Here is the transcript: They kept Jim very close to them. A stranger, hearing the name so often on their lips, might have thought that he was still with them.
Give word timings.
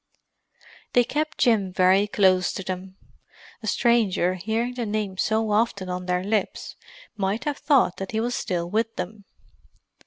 They 0.93 1.03
kept 1.03 1.37
Jim 1.37 1.71
very 1.71 2.07
close 2.07 2.51
to 2.53 2.63
them. 2.63 2.97
A 3.61 3.67
stranger, 3.67 4.33
hearing 4.33 4.73
the 4.73 4.87
name 4.87 5.15
so 5.19 5.51
often 5.51 5.89
on 5.89 6.07
their 6.07 6.23
lips, 6.23 6.75
might 7.15 7.43
have 7.43 7.59
thought 7.59 7.97
that 7.97 8.09
he 8.11 8.19
was 8.19 8.33
still 8.33 8.67
with 8.67 8.95
them. 8.95 9.25